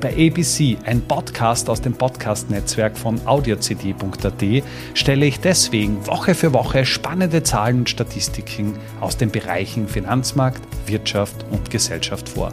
Bei 0.00 0.12
ABC, 0.12 0.76
ein 0.84 1.00
Podcast 1.00 1.70
aus 1.70 1.80
dem 1.80 1.94
Podcast-Netzwerk 1.94 2.98
von 2.98 3.18
audiocd.at, 3.26 4.62
stelle 4.92 5.24
ich 5.24 5.40
deswegen 5.40 6.06
Woche 6.06 6.34
für 6.34 6.52
Woche 6.52 6.84
spannende 6.84 7.42
Zahlen 7.42 7.78
und 7.78 7.90
Statistiken 7.90 8.74
aus 9.00 9.16
den 9.16 9.30
Bereichen 9.30 9.88
Finanzmarkt, 9.88 10.60
Wirtschaft 10.86 11.46
und 11.50 11.70
Gesellschaft 11.70 12.28
vor. 12.28 12.52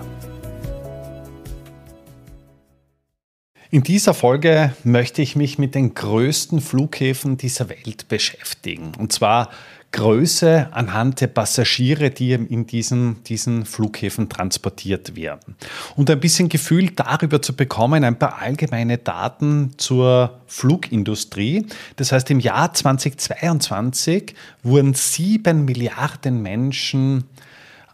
In 3.71 3.83
dieser 3.83 4.13
Folge 4.13 4.73
möchte 4.85 5.21
ich 5.21 5.35
mich 5.35 5.57
mit 5.57 5.75
den 5.75 5.95
größten 5.95 6.61
Flughäfen 6.61 7.35
dieser 7.37 7.67
Welt 7.67 8.07
beschäftigen. 8.07 8.93
Und 8.97 9.11
zwar 9.11 9.49
Größe 9.93 10.69
anhand 10.71 11.21
der 11.21 11.27
Passagiere, 11.27 12.09
die 12.09 12.33
in 12.33 12.65
diesen, 12.65 13.23
diesen 13.23 13.63
Flughäfen 13.63 14.27
transportiert 14.27 15.15
werden. 15.15 15.55
Und 15.95 16.09
ein 16.09 16.19
bisschen 16.19 16.49
Gefühl 16.49 16.89
darüber 16.89 17.41
zu 17.41 17.55
bekommen, 17.55 18.03
ein 18.03 18.17
paar 18.17 18.41
allgemeine 18.41 18.97
Daten 18.97 19.73
zur 19.77 20.39
Flugindustrie. 20.47 21.65
Das 21.97 22.11
heißt, 22.11 22.31
im 22.31 22.39
Jahr 22.39 22.73
2022 22.73 24.33
wurden 24.63 24.93
sieben 24.93 25.65
Milliarden 25.65 26.41
Menschen 26.41 27.25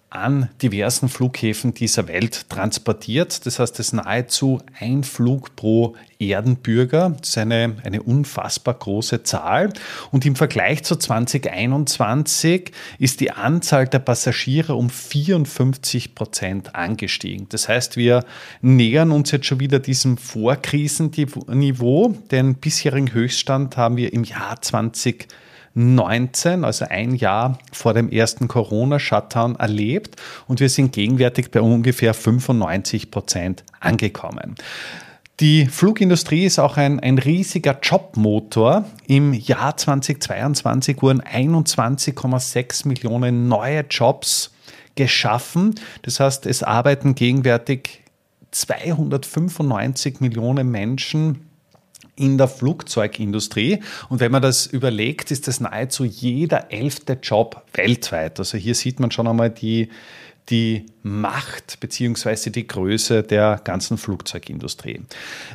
an 0.10 0.50
diversen 0.62 1.08
Flughäfen 1.08 1.74
dieser 1.74 2.08
Welt 2.08 2.50
transportiert. 2.50 3.46
Das 3.46 3.60
heißt, 3.60 3.80
es 3.80 3.88
ist 3.88 3.94
nahezu 3.94 4.60
ein 4.80 5.04
Flug 5.04 5.56
pro 5.56 5.96
Erdenbürger. 6.18 7.16
Das 7.20 7.30
ist 7.30 7.38
eine, 7.38 7.76
eine 7.84 8.02
unfassbar 8.02 8.74
große 8.74 9.22
Zahl. 9.24 9.72
Und 10.12 10.26
im 10.26 10.36
Vergleich 10.36 10.84
zu 10.84 10.96
2021 10.96 12.72
ist 12.98 13.20
die 13.20 13.32
Anzahl 13.32 13.88
der 13.88 14.00
Passagiere 14.00 14.74
um 14.74 14.90
54 14.90 16.16
Prozent 16.16 16.76
angestiegen. 16.76 17.48
Das 17.50 17.70
heißt, 17.70 17.96
wir 17.96 18.26
nähern 18.62 19.12
uns 19.12 19.30
jetzt 19.32 19.46
schon 19.46 19.60
wieder 19.60 19.80
diesem 19.80 20.18
Vorkrisenniveau. 20.18 22.16
Den 22.32 22.56
bisherigen 22.56 23.14
Höchststand 23.14 23.78
haben 23.78 23.98
wir 23.98 24.12
im 24.12 24.24
Jahr 24.24 24.60
2020 24.60 25.28
19, 25.80 26.66
also 26.66 26.86
ein 26.90 27.16
Jahr 27.16 27.58
vor 27.72 27.94
dem 27.94 28.10
ersten 28.10 28.50
Corona-Shutdown, 28.50 29.56
erlebt 29.56 30.18
und 30.48 30.60
wir 30.60 30.70
sind 30.70 30.92
gegenwärtig 30.92 31.52
bei 31.52 31.62
ungefähr 31.62 32.14
95 32.14 33.12
Prozent 33.12 33.64
angekommen. 33.80 34.56
Die 35.40 35.68
Flugindustrie 35.68 36.44
ist 36.44 36.60
auch 36.60 36.76
ein, 36.76 37.00
ein 37.00 37.18
riesiger 37.18 37.80
Jobmotor. 37.82 38.84
Im 39.08 39.34
Jahr 39.34 39.78
2022 39.78 41.02
wurden 41.02 41.22
21,6 41.22 42.86
Millionen 42.86 43.48
neue 43.48 43.86
Jobs 43.90 44.52
geschaffen. 44.96 45.76
Das 46.02 46.20
heißt, 46.20 46.46
es 46.46 46.62
arbeiten 46.62 47.16
gegenwärtig 47.16 48.02
295 48.52 50.20
Millionen 50.20 50.70
Menschen 50.70 51.49
in 52.20 52.38
der 52.38 52.48
Flugzeugindustrie. 52.48 53.80
Und 54.10 54.20
wenn 54.20 54.32
man 54.32 54.42
das 54.42 54.66
überlegt, 54.66 55.32
ist 55.32 55.48
das 55.48 55.60
nahezu 55.60 56.04
jeder 56.04 56.72
elfte 56.72 57.14
Job 57.22 57.64
weltweit. 57.74 58.40
Also 58.40 58.58
hier 58.58 58.76
sieht 58.76 59.00
man 59.00 59.12
schon 59.12 59.28
einmal 59.28 59.50
die, 59.50 59.90
die 60.50 60.86
Macht 61.04 61.80
bzw. 61.80 62.50
die 62.50 62.68
Größe 62.68 63.24
der 63.24 63.62
ganzen 63.64 63.98
Flugzeugindustrie. 63.98 65.02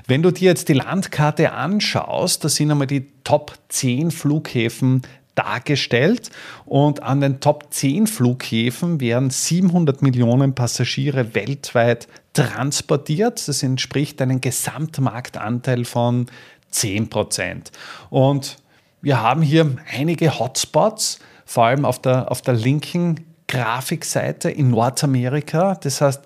Wenn 0.07 0.23
du 0.23 0.31
dir 0.31 0.51
jetzt 0.51 0.69
die 0.69 0.75
Landkarte 0.75 1.53
anschaust, 1.53 2.45
da 2.45 2.49
sind 2.49 2.71
einmal 2.71 2.87
die 2.87 3.07
Top 3.25 3.55
10 3.69 4.11
Flughäfen 4.11 5.03
dargestellt 5.35 6.31
und 6.65 7.03
an 7.03 7.21
den 7.21 7.41
Top 7.41 7.67
10 7.71 8.07
Flughäfen 8.07 9.01
werden 9.01 9.31
700 9.31 10.03
Millionen 10.03 10.55
Passagiere 10.55 11.35
weltweit 11.35 12.09
transportiert. 12.35 13.47
Das 13.49 13.63
entspricht 13.63 14.21
einem 14.23 14.41
Gesamtmarktanteil 14.41 15.85
von 15.85 16.27
10 16.75 17.09
Prozent. 17.09 17.73
Und 18.11 18.59
wir 19.01 19.21
haben 19.21 19.43
hier 19.43 19.77
einige 19.93 20.39
Hotspots, 20.39 21.19
vor 21.45 21.67
allem 21.67 21.85
auf 21.85 22.01
der, 22.01 22.31
auf 22.31 22.43
der 22.43 22.55
linken 22.55 23.21
Grafikseite 23.49 24.51
in 24.51 24.71
Nordamerika. 24.71 25.75
Das 25.77 26.01
heißt, 26.01 26.23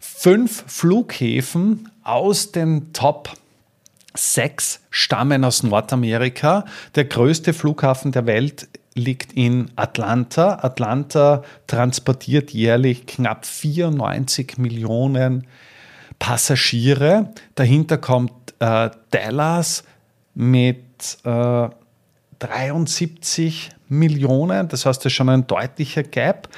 fünf 0.00 0.64
Flughäfen 0.66 1.90
aus 2.02 2.52
den 2.52 2.92
Top 2.92 3.30
6 4.14 4.80
stammen 4.90 5.44
aus 5.44 5.62
Nordamerika. 5.62 6.64
Der 6.94 7.04
größte 7.04 7.52
Flughafen 7.52 8.12
der 8.12 8.26
Welt 8.26 8.68
liegt 8.94 9.34
in 9.34 9.70
Atlanta. 9.76 10.58
Atlanta 10.62 11.44
transportiert 11.66 12.50
jährlich 12.50 13.06
knapp 13.06 13.44
94 13.44 14.56
Millionen 14.56 15.46
Passagiere. 16.18 17.30
Dahinter 17.54 17.98
kommt 17.98 18.45
äh, 18.58 18.90
Dallas 19.10 19.84
mit 20.34 21.18
äh, 21.24 21.68
73 22.38 23.70
Millionen, 23.88 24.68
das 24.68 24.84
heißt, 24.84 25.00
das 25.00 25.06
ist 25.06 25.16
schon 25.16 25.28
ein 25.28 25.46
deutlicher 25.46 26.02
Gap. 26.02 26.48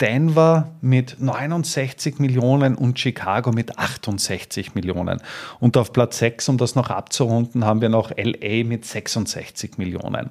Denver 0.00 0.70
mit 0.80 1.16
69 1.18 2.20
Millionen 2.20 2.76
und 2.76 2.98
Chicago 2.98 3.50
mit 3.50 3.78
68 3.78 4.74
Millionen. 4.74 5.20
Und 5.58 5.76
auf 5.76 5.92
Platz 5.92 6.18
6, 6.18 6.50
um 6.50 6.58
das 6.58 6.76
noch 6.76 6.90
abzurunden, 6.90 7.64
haben 7.64 7.80
wir 7.80 7.88
noch 7.88 8.12
LA 8.16 8.64
mit 8.64 8.84
66 8.84 9.76
Millionen. 9.76 10.30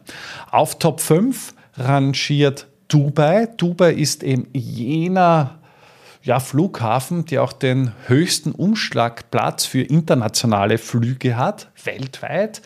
Auf 0.51 0.79
Top 0.79 1.01
5 1.01 1.53
rangiert 1.75 2.67
Dubai. 2.87 3.47
Dubai 3.57 3.91
ist 3.93 4.23
eben 4.23 4.47
jener 4.53 5.59
ja, 6.27 6.41
Flughafen, 6.41 7.25
der 7.25 7.41
auch 7.41 7.53
den 7.53 7.93
höchsten 8.07 8.51
Umschlagplatz 8.51 9.65
für 9.65 9.81
internationale 9.81 10.77
Flüge 10.77 11.37
hat, 11.37 11.71
weltweit. 11.85 12.61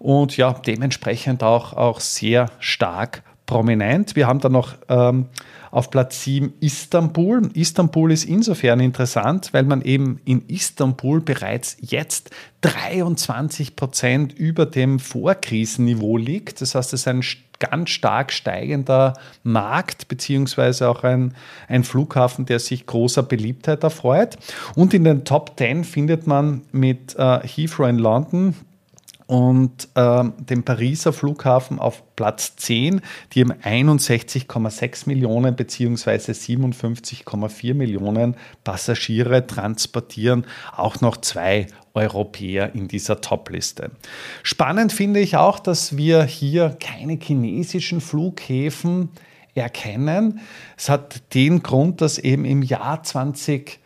Und 0.00 0.36
ja, 0.36 0.52
dementsprechend 0.52 1.44
auch, 1.44 1.74
auch 1.74 2.00
sehr 2.00 2.50
stark 2.58 3.22
prominent. 3.46 4.16
Wir 4.16 4.26
haben 4.26 4.40
da 4.40 4.48
noch 4.48 4.74
ähm, 4.88 5.26
auf 5.70 5.90
Platz 5.90 6.22
7 6.22 6.54
Istanbul. 6.60 7.50
Istanbul 7.54 8.12
ist 8.12 8.24
insofern 8.24 8.80
interessant, 8.80 9.52
weil 9.52 9.64
man 9.64 9.82
eben 9.82 10.20
in 10.24 10.46
Istanbul 10.48 11.20
bereits 11.20 11.76
jetzt 11.80 12.30
23 12.62 13.76
Prozent 13.76 14.32
über 14.32 14.66
dem 14.66 14.98
Vorkrisenniveau 14.98 16.16
liegt. 16.16 16.60
Das 16.60 16.74
heißt, 16.74 16.92
es 16.92 17.00
ist 17.00 17.08
ein 17.08 17.22
ganz 17.58 17.90
stark 17.90 18.32
steigender 18.32 19.14
Markt, 19.42 20.08
beziehungsweise 20.08 20.88
auch 20.88 21.02
ein, 21.02 21.34
ein 21.68 21.84
Flughafen, 21.84 22.46
der 22.46 22.58
sich 22.58 22.86
großer 22.86 23.22
Beliebtheit 23.22 23.82
erfreut. 23.82 24.36
Und 24.74 24.94
in 24.94 25.04
den 25.04 25.24
Top 25.24 25.54
10 25.58 25.84
findet 25.84 26.26
man 26.26 26.62
mit 26.72 27.16
äh, 27.16 27.40
Heathrow 27.40 27.88
in 27.88 27.98
London 27.98 28.54
und 29.26 29.88
äh, 29.94 30.24
dem 30.38 30.64
Pariser 30.64 31.12
Flughafen 31.12 31.78
auf 31.78 32.02
Platz 32.16 32.56
10, 32.56 33.00
die 33.32 33.40
haben 33.40 33.52
61,6 33.52 35.08
Millionen 35.08 35.56
bzw. 35.56 36.32
57,4 36.32 37.74
Millionen 37.74 38.36
Passagiere 38.64 39.46
transportieren, 39.46 40.46
auch 40.76 41.00
noch 41.00 41.16
zwei 41.16 41.66
Europäer 41.94 42.74
in 42.74 42.88
dieser 42.88 43.20
Top-Liste. 43.20 43.92
Spannend 44.42 44.92
finde 44.92 45.20
ich 45.20 45.36
auch, 45.36 45.58
dass 45.58 45.96
wir 45.96 46.24
hier 46.24 46.76
keine 46.80 47.18
chinesischen 47.20 48.00
Flughäfen 48.00 49.10
erkennen. 49.54 50.40
Es 50.76 50.88
hat 50.88 51.34
den 51.34 51.62
Grund, 51.62 52.00
dass 52.00 52.18
eben 52.18 52.44
im 52.44 52.62
Jahr 52.62 53.02
20 53.02 53.78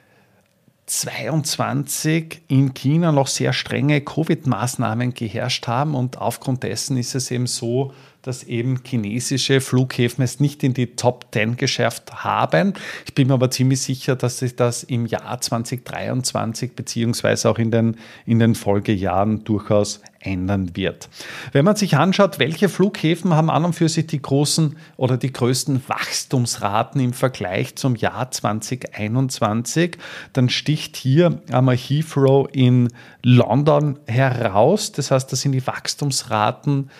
22 0.88 2.40
in 2.48 2.72
China 2.72 3.12
noch 3.12 3.26
sehr 3.26 3.52
strenge 3.52 4.00
Covid-Maßnahmen 4.00 5.12
geherrscht 5.12 5.66
haben. 5.66 5.94
Und 5.94 6.18
aufgrund 6.18 6.62
dessen 6.62 6.96
ist 6.96 7.14
es 7.14 7.30
eben 7.30 7.46
so, 7.46 7.92
dass 8.28 8.44
eben 8.44 8.80
chinesische 8.84 9.62
Flughäfen 9.62 10.22
es 10.22 10.38
nicht 10.38 10.62
in 10.62 10.74
die 10.74 10.96
Top 10.96 11.28
10 11.32 11.56
geschafft 11.56 12.22
haben. 12.22 12.74
Ich 13.06 13.14
bin 13.14 13.28
mir 13.28 13.34
aber 13.34 13.50
ziemlich 13.50 13.80
sicher, 13.80 14.16
dass 14.16 14.38
sich 14.38 14.54
das 14.54 14.82
im 14.82 15.06
Jahr 15.06 15.40
2023 15.40 16.76
beziehungsweise 16.76 17.48
auch 17.48 17.58
in 17.58 17.70
den, 17.70 17.96
in 18.26 18.38
den 18.38 18.54
Folgejahren 18.54 19.44
durchaus 19.44 20.02
ändern 20.20 20.76
wird. 20.76 21.08
Wenn 21.52 21.64
man 21.64 21.76
sich 21.76 21.96
anschaut, 21.96 22.38
welche 22.38 22.68
Flughäfen 22.68 23.32
haben 23.32 23.48
an 23.48 23.64
und 23.64 23.72
für 23.72 23.88
sich 23.88 24.06
die 24.06 24.20
großen 24.20 24.76
oder 24.98 25.16
die 25.16 25.32
größten 25.32 25.88
Wachstumsraten 25.88 27.00
im 27.00 27.14
Vergleich 27.14 27.76
zum 27.76 27.96
Jahr 27.96 28.30
2021, 28.30 29.96
dann 30.34 30.50
sticht 30.50 30.96
hier 30.96 31.40
einmal 31.50 31.78
Heathrow 31.78 32.46
in 32.52 32.88
London 33.22 33.98
heraus. 34.06 34.92
Das 34.92 35.10
heißt, 35.10 35.32
das 35.32 35.40
sind 35.40 35.52
die 35.52 35.66
Wachstumsraten 35.66 36.90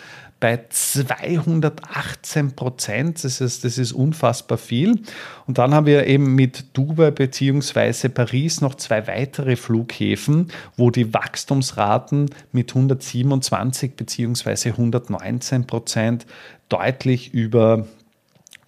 bei 0.40 0.60
218 0.68 2.52
Prozent. 2.52 3.24
Das 3.24 3.40
ist, 3.40 3.64
das 3.64 3.78
ist 3.78 3.92
unfassbar 3.92 4.58
viel. 4.58 5.00
Und 5.46 5.58
dann 5.58 5.74
haben 5.74 5.86
wir 5.86 6.06
eben 6.06 6.34
mit 6.34 6.76
Dubai 6.76 7.10
bzw. 7.10 8.08
Paris 8.08 8.60
noch 8.60 8.76
zwei 8.76 9.06
weitere 9.06 9.56
Flughäfen, 9.56 10.48
wo 10.76 10.90
die 10.90 11.12
Wachstumsraten 11.12 12.30
mit 12.52 12.70
127 12.70 13.96
bzw. 13.96 14.70
119 14.70 15.66
Prozent 15.66 16.26
deutlich 16.68 17.34
über, 17.34 17.86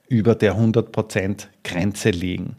über 0.08 0.34
der 0.34 0.52
100 0.52 0.90
Prozent 0.90 1.50
Grenze 1.62 2.10
liegen. 2.10 2.56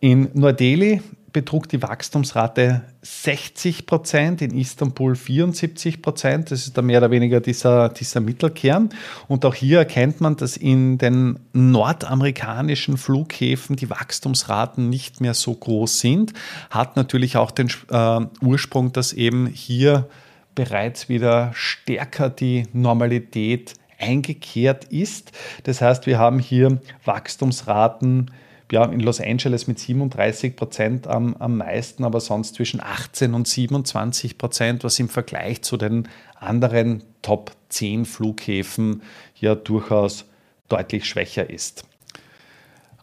In 0.00 0.30
Neu-Delhi 0.34 1.00
betrug 1.34 1.68
die 1.68 1.82
Wachstumsrate 1.82 2.82
60 3.02 3.84
Prozent, 3.84 4.40
in 4.40 4.56
Istanbul 4.56 5.16
74 5.16 6.00
Prozent. 6.00 6.50
Das 6.50 6.60
ist 6.60 6.78
da 6.78 6.80
mehr 6.80 6.98
oder 7.00 7.10
weniger 7.10 7.40
dieser, 7.40 7.90
dieser 7.90 8.20
Mittelkern. 8.20 8.88
Und 9.28 9.44
auch 9.44 9.54
hier 9.54 9.80
erkennt 9.80 10.22
man, 10.22 10.36
dass 10.36 10.56
in 10.56 10.96
den 10.96 11.40
nordamerikanischen 11.52 12.96
Flughäfen 12.96 13.76
die 13.76 13.90
Wachstumsraten 13.90 14.88
nicht 14.88 15.20
mehr 15.20 15.34
so 15.34 15.52
groß 15.52 16.00
sind. 16.00 16.32
Hat 16.70 16.96
natürlich 16.96 17.36
auch 17.36 17.50
den 17.50 17.68
äh, 17.90 18.20
Ursprung, 18.40 18.92
dass 18.92 19.12
eben 19.12 19.48
hier 19.48 20.08
bereits 20.54 21.08
wieder 21.08 21.50
stärker 21.52 22.30
die 22.30 22.68
Normalität 22.72 23.74
eingekehrt 23.98 24.84
ist. 24.84 25.32
Das 25.64 25.80
heißt, 25.80 26.06
wir 26.06 26.18
haben 26.18 26.38
hier 26.38 26.80
Wachstumsraten, 27.04 28.30
ja, 28.72 28.84
in 28.84 29.00
Los 29.00 29.20
Angeles 29.20 29.66
mit 29.66 29.78
37 29.78 30.56
Prozent 30.56 31.06
am, 31.06 31.36
am 31.36 31.58
meisten, 31.58 32.04
aber 32.04 32.20
sonst 32.20 32.54
zwischen 32.54 32.80
18 32.80 33.34
und 33.34 33.46
27 33.46 34.38
Prozent, 34.38 34.84
was 34.84 34.98
im 34.98 35.08
Vergleich 35.08 35.62
zu 35.62 35.76
den 35.76 36.08
anderen 36.34 37.02
Top 37.22 37.52
10 37.68 38.04
Flughäfen 38.04 39.02
ja 39.36 39.54
durchaus 39.54 40.24
deutlich 40.68 41.04
schwächer 41.04 41.48
ist. 41.50 41.84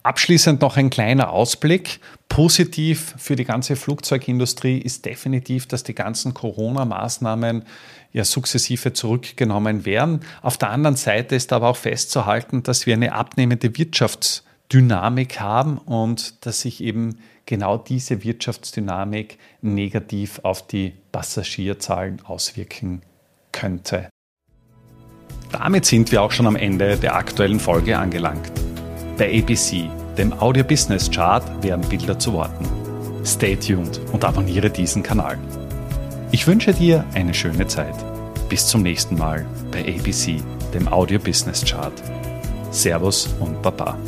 Abschließend 0.02 0.60
noch 0.60 0.76
ein 0.76 0.90
kleiner 0.90 1.30
Ausblick. 1.30 2.00
Positiv 2.28 3.14
für 3.18 3.36
die 3.36 3.44
ganze 3.44 3.76
Flugzeugindustrie 3.76 4.78
ist 4.78 5.04
definitiv, 5.04 5.66
dass 5.66 5.84
die 5.84 5.94
ganzen 5.94 6.34
Corona-Maßnahmen 6.34 7.64
ja 8.12 8.24
sukzessive 8.24 8.92
zurückgenommen 8.94 9.84
werden. 9.84 10.20
Auf 10.40 10.58
der 10.58 10.70
anderen 10.70 10.96
Seite 10.96 11.36
ist 11.36 11.52
aber 11.52 11.68
auch 11.68 11.76
festzuhalten, 11.76 12.64
dass 12.64 12.86
wir 12.86 12.94
eine 12.94 13.12
abnehmende 13.12 13.68
Wirtschafts- 13.68 14.42
Dynamik 14.72 15.40
haben 15.40 15.78
und 15.78 16.46
dass 16.46 16.62
sich 16.62 16.82
eben 16.82 17.18
genau 17.44 17.76
diese 17.76 18.24
Wirtschaftsdynamik 18.24 19.38
negativ 19.60 20.40
auf 20.42 20.66
die 20.66 20.94
Passagierzahlen 21.12 22.24
auswirken 22.24 23.02
könnte. 23.52 24.08
Damit 25.50 25.84
sind 25.84 26.10
wir 26.10 26.22
auch 26.22 26.32
schon 26.32 26.46
am 26.46 26.56
Ende 26.56 26.96
der 26.96 27.14
aktuellen 27.14 27.60
Folge 27.60 27.98
angelangt. 27.98 28.50
Bei 29.18 29.28
ABC, 29.38 29.90
dem 30.16 30.32
Audio 30.32 30.64
Business 30.64 31.10
Chart, 31.10 31.44
werden 31.62 31.86
Bilder 31.88 32.18
zu 32.18 32.32
Worten. 32.32 32.66
Stay 33.24 33.56
tuned 33.56 34.00
und 34.12 34.24
abonniere 34.24 34.70
diesen 34.70 35.02
Kanal. 35.02 35.38
Ich 36.30 36.46
wünsche 36.46 36.72
dir 36.72 37.04
eine 37.12 37.34
schöne 37.34 37.66
Zeit. 37.66 37.94
Bis 38.48 38.66
zum 38.66 38.82
nächsten 38.82 39.16
Mal 39.18 39.46
bei 39.70 39.80
ABC, 39.80 40.42
dem 40.72 40.88
Audio 40.88 41.18
Business 41.18 41.62
Chart. 41.62 41.92
Servus 42.70 43.28
und 43.38 43.60
Baba. 43.60 43.98